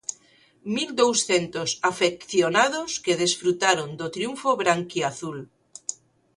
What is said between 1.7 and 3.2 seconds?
afeccionados que